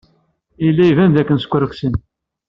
[0.65, 1.93] Yella iban dakken skerksen.